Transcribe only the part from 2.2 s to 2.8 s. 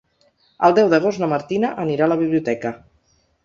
biblioteca.